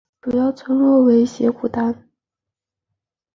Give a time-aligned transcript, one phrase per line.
[0.19, 2.09] 主要村落为斜古丹。